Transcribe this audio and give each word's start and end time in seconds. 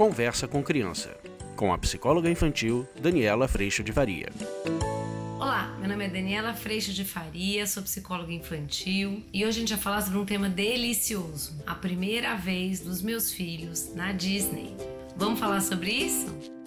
Conversa 0.00 0.48
com 0.48 0.62
Criança, 0.62 1.14
com 1.54 1.74
a 1.74 1.76
psicóloga 1.76 2.30
infantil 2.30 2.88
Daniela 3.02 3.46
Freixo 3.46 3.84
de 3.84 3.92
Faria. 3.92 4.30
Olá, 5.38 5.76
meu 5.78 5.90
nome 5.90 6.06
é 6.06 6.08
Daniela 6.08 6.54
Freixo 6.54 6.90
de 6.90 7.04
Faria, 7.04 7.66
sou 7.66 7.82
psicóloga 7.82 8.32
infantil 8.32 9.22
e 9.30 9.44
hoje 9.44 9.58
a 9.58 9.60
gente 9.60 9.74
vai 9.74 9.82
falar 9.82 10.00
sobre 10.00 10.18
um 10.18 10.24
tema 10.24 10.48
delicioso: 10.48 11.62
a 11.66 11.74
primeira 11.74 12.34
vez 12.34 12.80
dos 12.80 13.02
meus 13.02 13.30
filhos 13.30 13.94
na 13.94 14.10
Disney. 14.12 14.74
Vamos 15.18 15.38
falar 15.38 15.60
sobre 15.60 15.90
isso? 15.90 16.59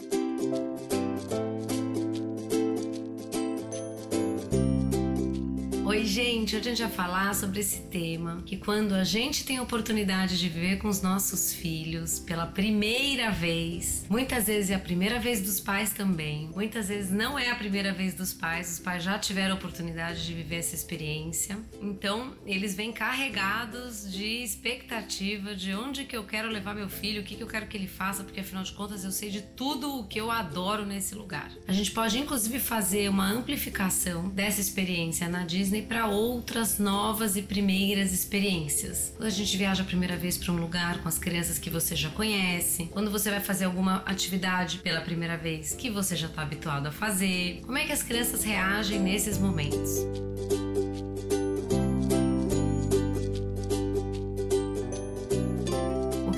Oi, 5.93 6.05
gente! 6.05 6.55
Hoje 6.55 6.69
a 6.69 6.73
gente 6.73 6.81
vai 6.81 6.91
falar 6.91 7.35
sobre 7.35 7.59
esse 7.59 7.81
tema 7.81 8.41
que 8.47 8.57
quando 8.57 8.95
a 8.95 9.03
gente 9.03 9.45
tem 9.45 9.57
a 9.57 9.61
oportunidade 9.61 10.39
de 10.39 10.49
viver 10.49 10.79
com 10.79 10.87
os 10.87 11.03
nossos 11.03 11.53
filhos 11.53 12.19
pela 12.19 12.47
primeira 12.47 13.29
vez, 13.29 14.03
muitas 14.09 14.47
vezes 14.47 14.71
é 14.71 14.73
a 14.73 14.79
primeira 14.79 15.19
vez 15.19 15.39
dos 15.39 15.59
pais 15.59 15.93
também, 15.93 16.49
muitas 16.51 16.87
vezes 16.87 17.11
não 17.11 17.37
é 17.37 17.51
a 17.51 17.55
primeira 17.55 17.93
vez 17.93 18.15
dos 18.15 18.33
pais, 18.33 18.71
os 18.71 18.79
pais 18.79 19.03
já 19.03 19.19
tiveram 19.19 19.53
a 19.53 19.55
oportunidade 19.55 20.25
de 20.25 20.33
viver 20.33 20.55
essa 20.55 20.73
experiência, 20.73 21.59
então 21.79 22.33
eles 22.43 22.73
vêm 22.73 22.91
carregados 22.91 24.11
de 24.11 24.41
expectativa 24.41 25.55
de 25.55 25.75
onde 25.75 26.05
que 26.05 26.17
eu 26.17 26.23
quero 26.23 26.49
levar 26.49 26.73
meu 26.73 26.89
filho, 26.89 27.21
o 27.21 27.23
que, 27.23 27.35
que 27.35 27.43
eu 27.43 27.47
quero 27.47 27.67
que 27.67 27.77
ele 27.77 27.87
faça, 27.87 28.23
porque 28.23 28.39
afinal 28.39 28.63
de 28.63 28.71
contas 28.71 29.03
eu 29.03 29.11
sei 29.11 29.29
de 29.29 29.43
tudo 29.43 29.99
o 29.99 30.07
que 30.07 30.19
eu 30.19 30.31
adoro 30.31 30.87
nesse 30.87 31.13
lugar. 31.13 31.51
A 31.67 31.71
gente 31.71 31.91
pode 31.91 32.17
inclusive 32.17 32.59
fazer 32.59 33.07
uma 33.09 33.29
amplificação 33.29 34.27
dessa 34.29 34.59
experiência 34.59 35.29
na 35.29 35.45
Disney 35.45 35.82
para 35.83 36.07
outras 36.07 36.79
novas 36.79 37.35
e 37.35 37.41
primeiras 37.41 38.11
experiências. 38.11 39.13
Quando 39.15 39.27
a 39.27 39.31
gente 39.31 39.55
viaja 39.57 39.83
a 39.83 39.85
primeira 39.85 40.15
vez 40.17 40.37
para 40.37 40.51
um 40.51 40.57
lugar 40.57 41.01
com 41.01 41.09
as 41.09 41.17
crianças 41.17 41.57
que 41.57 41.69
você 41.69 41.95
já 41.95 42.09
conhece, 42.09 42.85
quando 42.91 43.11
você 43.11 43.29
vai 43.29 43.39
fazer 43.39 43.65
alguma 43.65 43.97
atividade 44.05 44.79
pela 44.79 45.01
primeira 45.01 45.37
vez 45.37 45.73
que 45.73 45.89
você 45.89 46.15
já 46.15 46.27
está 46.27 46.41
habituado 46.41 46.87
a 46.87 46.91
fazer, 46.91 47.61
como 47.65 47.77
é 47.77 47.85
que 47.85 47.91
as 47.91 48.03
crianças 48.03 48.43
reagem 48.43 48.99
nesses 48.99 49.37
momentos? 49.37 50.05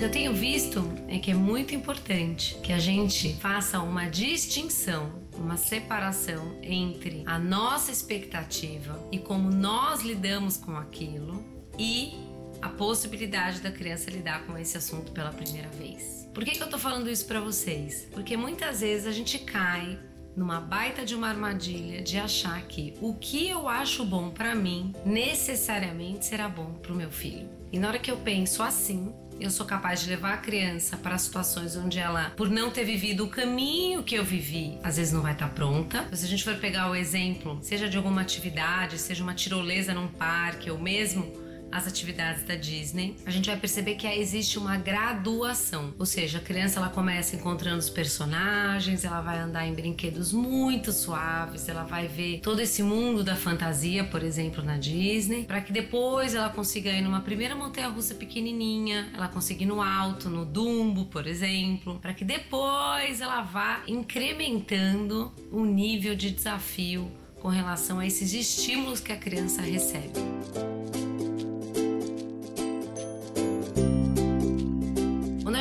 Eu 0.06 0.12
tenho 0.12 0.34
visto 0.36 0.88
é 1.08 1.18
que 1.18 1.32
é 1.32 1.34
muito 1.34 1.74
importante 1.74 2.60
que 2.62 2.72
a 2.72 2.78
gente 2.78 3.34
faça 3.38 3.80
uma 3.80 4.08
distinção 4.08 5.12
uma 5.36 5.58
separação 5.58 6.60
entre 6.62 7.24
a 7.26 7.40
nossa 7.40 7.92
expectativa 7.92 9.04
e 9.12 9.18
como 9.18 9.50
nós 9.50 10.04
lidamos 10.04 10.58
com 10.58 10.78
aquilo 10.78 11.44
e 11.80 12.14
a 12.62 12.70
possibilidade 12.70 13.62
da 13.62 13.72
criança 13.72 14.12
lidar 14.12 14.46
com 14.46 14.56
esse 14.56 14.78
assunto 14.78 15.12
pela 15.12 15.32
primeira 15.32 15.70
vez. 15.70 16.30
Por 16.36 16.46
que, 16.46 16.52
que 16.52 16.62
eu 16.62 16.70
tô 16.70 16.78
falando 16.78 17.10
isso 17.10 17.26
para 17.26 17.40
vocês? 17.40 18.08
Porque 18.12 18.38
muitas 18.38 18.82
vezes 18.82 19.08
a 19.08 19.12
gente 19.12 19.40
cai 19.40 19.98
numa 20.36 20.60
baita 20.60 21.04
de 21.04 21.16
uma 21.16 21.30
armadilha 21.30 22.04
de 22.04 22.18
achar 22.18 22.62
que 22.68 22.94
o 23.02 23.16
que 23.16 23.50
eu 23.50 23.68
acho 23.68 24.06
bom 24.06 24.30
para 24.30 24.54
mim 24.54 24.94
necessariamente 25.04 26.26
será 26.26 26.48
bom 26.48 26.74
para 26.74 26.94
o 26.94 26.96
meu 26.96 27.10
filho. 27.10 27.50
E 27.72 27.80
na 27.80 27.88
hora 27.88 28.00
que 28.00 28.12
eu 28.12 28.18
penso 28.18 28.62
assim, 28.62 29.14
eu 29.40 29.50
sou 29.50 29.66
capaz 29.66 30.02
de 30.02 30.10
levar 30.10 30.34
a 30.34 30.38
criança 30.38 30.98
para 30.98 31.18
situações 31.18 31.76
onde 31.76 32.00
ela, 32.00 32.32
por 32.36 32.50
não 32.50 32.72
ter 32.72 32.84
vivido 32.84 33.26
o 33.26 33.30
caminho 33.30 34.04
que 34.04 34.16
eu 34.16 34.24
vivi, 34.24 34.78
às 34.84 34.98
vezes 34.98 35.14
não 35.14 35.22
vai 35.22 35.34
estar 35.34 35.48
tá 35.48 35.54
pronta. 35.54 36.08
Se 36.14 36.26
a 36.26 36.28
gente 36.28 36.44
for 36.44 36.56
pegar 36.56 36.90
o 36.90 36.96
exemplo, 36.96 37.60
seja 37.62 37.90
de 37.90 37.98
alguma 37.98 38.22
atividade, 38.22 38.98
seja 38.98 39.24
uma 39.24 39.34
tirolesa 39.34 39.94
num 39.94 40.08
parque 40.08 40.72
ou 40.72 40.80
mesmo 40.80 41.45
as 41.76 41.86
atividades 41.86 42.44
da 42.44 42.56
Disney, 42.56 43.18
a 43.26 43.30
gente 43.30 43.48
vai 43.48 43.58
perceber 43.58 43.96
que 43.96 44.08
existe 44.08 44.58
uma 44.58 44.78
graduação. 44.78 45.94
Ou 46.00 46.06
seja, 46.06 46.38
a 46.38 46.42
criança 46.42 46.80
ela 46.80 46.90
começa 46.90 47.36
encontrando 47.36 47.80
os 47.80 47.90
personagens, 47.90 49.04
ela 49.04 49.20
vai 49.20 49.40
andar 49.40 49.68
em 49.68 49.74
brinquedos 49.74 50.32
muito 50.32 50.94
suaves, 50.94 51.68
ela 51.68 51.84
vai 51.84 52.08
ver 52.08 52.40
todo 52.40 52.62
esse 52.62 52.82
mundo 52.82 53.26
da 53.26 53.36
fantasia, 53.36 54.06
por 54.06 54.24
exemplo, 54.24 54.64
na 54.64 54.78
Disney, 54.78 55.44
para 55.44 55.60
que 55.60 55.74
depois 55.74 56.34
ela 56.34 56.50
consiga 56.50 56.90
ir 56.92 57.02
numa 57.02 57.20
primeira 57.20 57.56
montanha 57.56 57.90
russa 57.90 58.16
pequenininha, 58.16 59.10
ela 59.14 59.28
consiga 59.28 59.64
ir 59.64 59.68
no 59.68 59.82
alto, 59.82 60.30
no 60.30 60.46
Dumbo, 60.46 61.06
por 61.06 61.28
exemplo, 61.28 62.00
para 62.00 62.14
que 62.14 62.24
depois 62.24 63.20
ela 63.20 63.42
vá 63.42 63.82
incrementando 63.86 65.34
o 65.52 65.66
nível 65.66 66.16
de 66.16 66.32
desafio 66.32 67.12
com 67.42 67.50
relação 67.50 68.00
a 68.00 68.08
esses 68.08 68.34
estímulos 68.34 69.02
que 69.02 69.12
a 69.12 69.18
criança 69.18 69.62
recebe. 69.62 70.65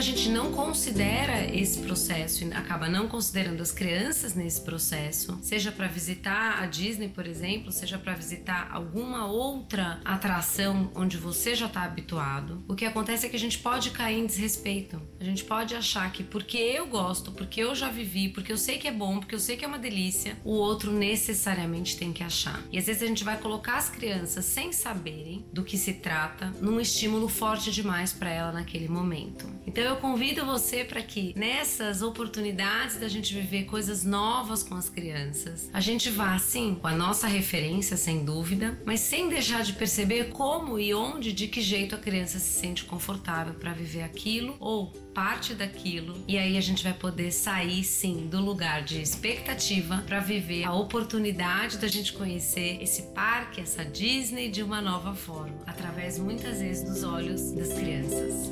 Gente 0.04 0.28
não 0.28 0.52
considera 0.52 1.44
esse 1.44 1.80
processo 1.80 2.44
e 2.44 2.52
acaba 2.52 2.88
não 2.88 3.08
considerando 3.08 3.62
as 3.62 3.72
crianças 3.72 4.34
nesse 4.34 4.60
processo, 4.60 5.38
seja 5.42 5.72
para 5.72 5.86
visitar 5.86 6.62
a 6.62 6.66
Disney, 6.66 7.08
por 7.08 7.26
exemplo, 7.26 7.72
seja 7.72 7.96
para 7.96 8.12
visitar 8.12 8.68
alguma 8.70 9.26
outra 9.26 10.00
atração 10.04 10.90
onde 10.94 11.16
você 11.16 11.54
já 11.54 11.66
está 11.66 11.84
habituado, 11.84 12.62
o 12.68 12.74
que 12.74 12.84
acontece 12.84 13.24
é 13.24 13.28
que 13.30 13.36
a 13.36 13.40
gente 13.40 13.58
pode 13.58 13.90
cair 13.90 14.18
em 14.18 14.26
desrespeito. 14.26 15.00
A 15.18 15.24
gente 15.24 15.42
pode 15.44 15.74
achar 15.74 16.12
que 16.12 16.22
porque 16.22 16.58
eu 16.58 16.86
gosto, 16.86 17.32
porque 17.32 17.60
eu 17.60 17.74
já 17.74 17.88
vivi, 17.88 18.28
porque 18.28 18.52
eu 18.52 18.58
sei 18.58 18.78
que 18.78 18.86
é 18.86 18.92
bom, 18.92 19.18
porque 19.18 19.34
eu 19.34 19.40
sei 19.40 19.56
que 19.56 19.64
é 19.64 19.68
uma 19.68 19.78
delícia, 19.78 20.36
o 20.44 20.52
outro 20.52 20.92
necessariamente 20.92 21.96
tem 21.96 22.12
que 22.12 22.22
achar. 22.22 22.62
E 22.70 22.78
às 22.78 22.86
vezes 22.86 23.02
a 23.02 23.06
gente 23.06 23.24
vai 23.24 23.38
colocar 23.38 23.78
as 23.78 23.88
crianças 23.88 24.44
sem 24.44 24.70
saberem 24.70 25.46
do 25.50 25.64
que 25.64 25.78
se 25.78 25.94
trata 25.94 26.52
num 26.60 26.78
estímulo 26.78 27.28
forte 27.28 27.70
demais 27.70 28.12
para 28.12 28.30
ela 28.30 28.52
naquele 28.52 28.88
momento. 28.88 29.48
Então 29.66 29.82
eu 29.82 29.93
convido 29.96 30.44
você 30.44 30.84
para 30.84 31.02
que 31.02 31.32
nessas 31.36 32.02
oportunidades 32.02 32.96
da 32.96 33.08
gente 33.08 33.34
viver 33.34 33.64
coisas 33.64 34.04
novas 34.04 34.62
com 34.62 34.74
as 34.74 34.88
crianças, 34.88 35.68
a 35.72 35.80
gente 35.80 36.10
vá 36.10 36.38
sim 36.38 36.76
com 36.80 36.86
a 36.86 36.94
nossa 36.94 37.26
referência, 37.26 37.96
sem 37.96 38.24
dúvida, 38.24 38.78
mas 38.84 39.00
sem 39.00 39.28
deixar 39.28 39.62
de 39.62 39.72
perceber 39.72 40.30
como 40.30 40.78
e 40.78 40.94
onde, 40.94 41.32
de 41.32 41.48
que 41.48 41.60
jeito 41.60 41.94
a 41.94 41.98
criança 41.98 42.38
se 42.38 42.60
sente 42.60 42.84
confortável 42.84 43.54
para 43.54 43.72
viver 43.72 44.02
aquilo 44.02 44.56
ou 44.60 44.92
parte 45.14 45.54
daquilo. 45.54 46.22
E 46.26 46.36
aí 46.36 46.58
a 46.58 46.60
gente 46.60 46.82
vai 46.82 46.92
poder 46.92 47.30
sair 47.30 47.84
sim 47.84 48.26
do 48.26 48.40
lugar 48.40 48.82
de 48.82 49.00
expectativa 49.00 50.02
para 50.06 50.20
viver 50.20 50.64
a 50.64 50.72
oportunidade 50.72 51.78
da 51.78 51.86
gente 51.86 52.12
conhecer 52.12 52.82
esse 52.82 53.02
parque, 53.14 53.60
essa 53.60 53.84
Disney 53.84 54.50
de 54.50 54.62
uma 54.62 54.80
nova 54.80 55.14
forma, 55.14 55.58
através 55.66 56.18
muitas 56.18 56.60
vezes 56.60 56.82
dos 56.82 57.04
olhos 57.04 57.52
das 57.52 57.72
crianças. 57.72 58.50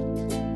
Eu 0.00 0.28
tenho 0.28 0.42
que 0.42 0.49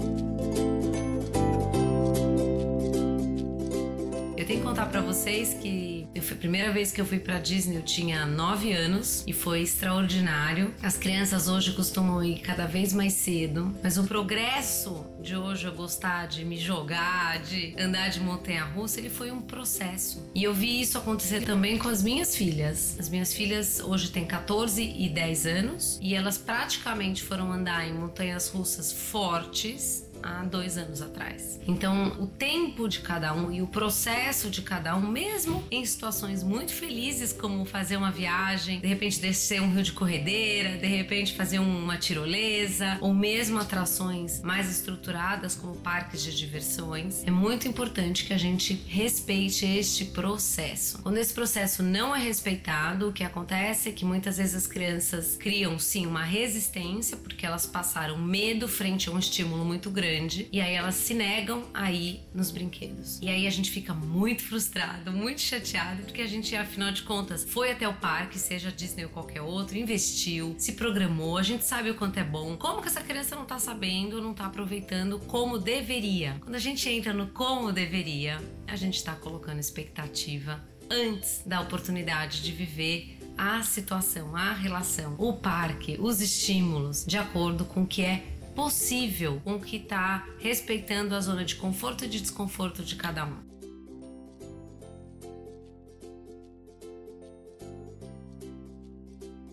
contar 4.74 4.86
para 4.86 5.02
vocês 5.02 5.54
que 5.54 6.08
eu 6.12 6.20
a 6.20 6.34
primeira 6.34 6.72
vez 6.72 6.90
que 6.90 7.00
eu 7.00 7.06
fui 7.06 7.20
para 7.20 7.38
Disney 7.38 7.76
eu 7.76 7.82
tinha 7.82 8.26
9 8.26 8.72
anos 8.72 9.22
e 9.24 9.32
foi 9.32 9.62
extraordinário. 9.62 10.74
As 10.82 10.96
crianças 10.96 11.46
hoje 11.46 11.72
costumam 11.74 12.24
ir 12.24 12.40
cada 12.40 12.66
vez 12.66 12.92
mais 12.92 13.12
cedo, 13.12 13.72
mas 13.80 13.98
o 13.98 14.02
progresso 14.02 15.06
de 15.22 15.36
hoje 15.36 15.66
eu 15.66 15.72
gostar 15.72 16.26
de 16.26 16.44
me 16.44 16.56
jogar, 16.56 17.40
de 17.40 17.72
andar 17.78 18.08
de 18.08 18.18
montanha-russa, 18.18 18.98
ele 18.98 19.10
foi 19.10 19.30
um 19.30 19.40
processo. 19.40 20.28
E 20.34 20.42
eu 20.42 20.52
vi 20.52 20.80
isso 20.80 20.98
acontecer 20.98 21.44
também 21.44 21.78
com 21.78 21.88
as 21.88 22.02
minhas 22.02 22.34
filhas. 22.34 22.96
As 22.98 23.08
minhas 23.08 23.32
filhas 23.32 23.78
hoje 23.78 24.10
têm 24.10 24.24
14 24.24 24.82
e 24.82 25.08
10 25.08 25.46
anos 25.46 26.00
e 26.02 26.16
elas 26.16 26.36
praticamente 26.36 27.22
foram 27.22 27.52
andar 27.52 27.86
em 27.86 27.92
montanhas 27.92 28.48
russas 28.48 28.92
fortes 28.92 30.04
há 30.24 30.42
dois 30.44 30.78
anos 30.78 31.02
atrás. 31.02 31.60
Então, 31.68 32.16
o 32.18 32.26
tempo 32.26 32.88
de 32.88 33.00
cada 33.00 33.34
um 33.34 33.52
e 33.52 33.60
o 33.60 33.66
processo 33.66 34.48
de 34.48 34.62
cada 34.62 34.96
um, 34.96 35.06
mesmo 35.06 35.62
em 35.70 35.84
situações 35.84 36.42
muito 36.42 36.72
felizes, 36.72 37.32
como 37.32 37.64
fazer 37.66 37.98
uma 37.98 38.10
viagem, 38.10 38.80
de 38.80 38.86
repente 38.86 39.20
descer 39.20 39.60
um 39.60 39.70
rio 39.70 39.82
de 39.82 39.92
corredeira, 39.92 40.78
de 40.78 40.86
repente 40.86 41.34
fazer 41.34 41.58
uma 41.58 41.98
tirolesa, 41.98 42.96
ou 43.00 43.12
mesmo 43.12 43.58
atrações 43.58 44.40
mais 44.40 44.70
estruturadas, 44.70 45.54
como 45.54 45.76
parques 45.76 46.22
de 46.22 46.34
diversões, 46.34 47.22
é 47.26 47.30
muito 47.30 47.68
importante 47.68 48.24
que 48.24 48.32
a 48.32 48.38
gente 48.38 48.72
respeite 48.88 49.66
este 49.66 50.06
processo. 50.06 51.02
Quando 51.02 51.18
esse 51.18 51.34
processo 51.34 51.82
não 51.82 52.16
é 52.16 52.18
respeitado, 52.18 53.08
o 53.08 53.12
que 53.12 53.22
acontece 53.22 53.90
é 53.90 53.92
que 53.92 54.04
muitas 54.04 54.38
vezes 54.38 54.54
as 54.54 54.66
crianças 54.66 55.36
criam 55.36 55.78
sim 55.78 56.06
uma 56.06 56.24
resistência, 56.24 57.16
porque 57.16 57.44
elas 57.44 57.66
passaram 57.66 58.16
medo 58.16 58.66
frente 58.66 59.08
a 59.08 59.12
um 59.12 59.18
estímulo 59.18 59.64
muito 59.64 59.90
grande 59.90 60.13
grande 60.14 60.48
e 60.52 60.60
aí 60.60 60.74
elas 60.74 60.94
se 60.94 61.12
negam 61.14 61.64
a 61.74 61.90
ir 61.90 62.20
nos 62.32 62.50
brinquedos. 62.50 63.18
E 63.20 63.28
aí 63.28 63.46
a 63.46 63.50
gente 63.50 63.70
fica 63.70 63.92
muito 63.92 64.42
frustrado, 64.42 65.12
muito 65.12 65.40
chateado, 65.40 66.02
porque 66.02 66.22
a 66.22 66.26
gente, 66.26 66.54
afinal 66.54 66.92
de 66.92 67.02
contas, 67.02 67.44
foi 67.44 67.72
até 67.72 67.88
o 67.88 67.94
parque, 67.94 68.38
seja 68.38 68.70
Disney 68.70 69.04
ou 69.04 69.10
qualquer 69.10 69.42
outro, 69.42 69.76
investiu, 69.76 70.54
se 70.58 70.72
programou, 70.72 71.36
a 71.36 71.42
gente 71.42 71.64
sabe 71.64 71.90
o 71.90 71.94
quanto 71.94 72.18
é 72.18 72.24
bom. 72.24 72.56
Como 72.56 72.80
que 72.80 72.88
essa 72.88 73.00
criança 73.00 73.34
não 73.34 73.44
tá 73.44 73.58
sabendo, 73.58 74.22
não 74.22 74.34
tá 74.34 74.46
aproveitando 74.46 75.18
como 75.18 75.58
deveria? 75.58 76.36
Quando 76.40 76.54
a 76.54 76.60
gente 76.60 76.88
entra 76.88 77.12
no 77.12 77.28
como 77.28 77.72
deveria, 77.72 78.40
a 78.66 78.76
gente 78.76 79.02
tá 79.02 79.14
colocando 79.14 79.58
expectativa 79.58 80.62
antes 80.90 81.42
da 81.44 81.60
oportunidade 81.60 82.42
de 82.42 82.52
viver 82.52 83.18
a 83.36 83.62
situação, 83.62 84.36
a 84.36 84.52
relação, 84.52 85.16
o 85.18 85.32
parque, 85.32 85.96
os 85.98 86.20
estímulos, 86.20 87.04
de 87.04 87.18
acordo 87.18 87.64
com 87.64 87.82
o 87.82 87.86
que 87.86 88.02
é 88.02 88.22
possível 88.54 89.40
com 89.42 89.58
que 89.58 89.76
está 89.76 90.28
respeitando 90.38 91.14
a 91.14 91.20
zona 91.20 91.44
de 91.44 91.56
conforto 91.56 92.04
e 92.04 92.08
de 92.08 92.20
desconforto 92.20 92.82
de 92.82 92.96
cada 92.96 93.24
um. 93.24 93.54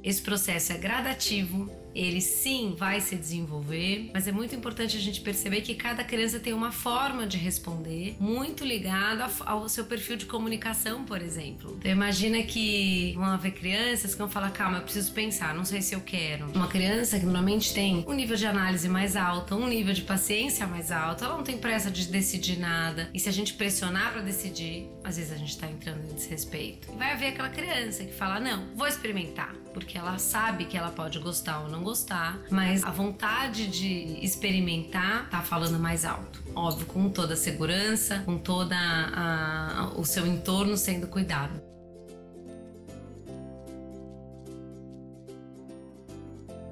Esse 0.04 0.22
processo 0.22 0.74
é 0.74 0.78
gradativo, 0.78 1.70
ele 1.94 2.22
sim 2.22 2.76
vai 2.78 3.02
se 3.02 3.16
desenvolver, 3.16 4.10
mas 4.14 4.28
é 4.28 4.32
muito 4.32 4.56
importante 4.56 4.98
a 4.98 5.00
gente 5.00 5.22
perceber 5.22 5.62
que 5.62 5.76
cada 5.76 6.04
criança 6.04 6.40
tem 6.40 6.54
uma 6.54 6.72
forma 6.72 7.28
de 7.28 7.38
responder 7.38 8.16
muito 8.20 8.64
ligada 8.64 9.30
ao 9.46 9.68
seu 9.68 9.86
perfil 9.86 10.18
de 10.18 10.26
comunicação, 10.26 11.04
por 11.04 11.22
exemplo. 11.22 11.76
Então 11.80 11.92
imagina 11.92 12.42
que 12.44 13.14
vão 13.16 13.26
haver 13.26 13.52
crianças 13.52 14.14
que 14.14 14.18
vão 14.18 14.30
falar, 14.30 14.52
calma, 14.52 14.78
eu 14.78 14.84
preciso 14.84 15.12
pensar, 15.12 15.54
não 15.54 15.66
sei 15.66 15.82
se 15.82 15.94
eu 15.94 16.02
quero. 16.02 16.52
Uma 16.54 16.68
criança 16.68 17.20
que 17.20 17.26
normalmente 17.26 17.74
tem 17.74 18.04
um 18.08 18.14
nível 18.14 18.36
de 18.36 18.46
análise 18.46 18.88
mais 18.88 19.16
alto, 19.16 19.56
um 19.56 19.68
nível 19.68 19.94
de 19.94 20.02
paciência 20.02 20.66
mais 20.68 20.92
alto, 20.92 21.24
ela 21.24 21.36
não 21.36 21.44
tem 21.44 21.58
pressa 21.58 21.92
de 21.92 22.08
decidir 22.08 22.60
nada. 22.60 23.10
E 23.14 23.20
se 23.20 23.30
a 23.30 23.32
gente 23.32 23.54
pressionar 23.54 24.14
para 24.14 24.22
decidir, 24.22 24.90
às 25.04 25.18
vezes 25.18 25.32
a 25.32 25.36
gente 25.36 25.58
tá 25.58 25.68
entrando 25.68 26.04
em 26.10 26.14
desrespeito. 26.16 26.92
Vai 26.94 27.14
haver 27.14 27.28
aquela 27.28 27.50
criança 27.50 28.04
que 28.04 28.14
fala, 28.14 28.40
não, 28.40 28.68
vou 28.76 28.88
experimentar, 28.88 29.54
porque 29.74 29.98
ela 29.98 30.18
sabe 30.18 30.66
que 30.66 30.78
ela 30.78 30.90
pode 30.90 31.20
gostar 31.20 31.62
ou 31.62 31.70
não 31.70 31.81
gostar, 31.82 32.40
mas 32.50 32.84
a 32.84 32.92
vontade 32.92 33.68
de 33.68 34.18
experimentar 34.24 35.30
tá 35.30 35.42
falando 35.42 35.80
mais 35.80 36.06
alto. 36.06 36.42
Óbvio, 36.56 36.86
com 36.86 37.10
toda 37.10 37.34
a 37.34 37.38
segurança, 37.38 38.20
com 38.26 38.38
toda 38.38 38.76
a, 38.76 39.92
o 39.96 40.06
seu 40.06 40.26
entorno 40.26 40.78
sendo 40.78 41.08
cuidado. 41.08 41.71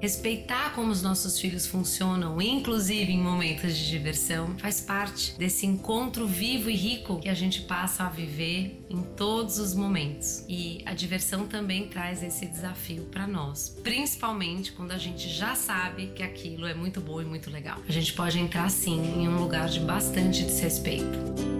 Respeitar 0.00 0.72
como 0.74 0.90
os 0.90 1.02
nossos 1.02 1.38
filhos 1.38 1.66
funcionam, 1.66 2.40
inclusive 2.40 3.12
em 3.12 3.20
momentos 3.20 3.76
de 3.76 3.90
diversão, 3.90 4.56
faz 4.56 4.80
parte 4.80 5.34
desse 5.38 5.66
encontro 5.66 6.26
vivo 6.26 6.70
e 6.70 6.74
rico 6.74 7.20
que 7.20 7.28
a 7.28 7.34
gente 7.34 7.60
passa 7.62 8.04
a 8.04 8.08
viver 8.08 8.82
em 8.88 9.02
todos 9.02 9.58
os 9.58 9.74
momentos. 9.74 10.42
E 10.48 10.82
a 10.86 10.94
diversão 10.94 11.46
também 11.46 11.86
traz 11.86 12.22
esse 12.22 12.46
desafio 12.46 13.04
para 13.10 13.26
nós, 13.26 13.76
principalmente 13.82 14.72
quando 14.72 14.92
a 14.92 14.98
gente 14.98 15.28
já 15.28 15.54
sabe 15.54 16.06
que 16.16 16.22
aquilo 16.22 16.66
é 16.66 16.72
muito 16.72 17.00
bom 17.00 17.20
e 17.20 17.24
muito 17.26 17.50
legal. 17.50 17.78
A 17.86 17.92
gente 17.92 18.14
pode 18.14 18.38
entrar 18.38 18.70
sim 18.70 19.00
em 19.20 19.28
um 19.28 19.38
lugar 19.38 19.68
de 19.68 19.80
bastante 19.80 20.42
desrespeito. 20.44 21.50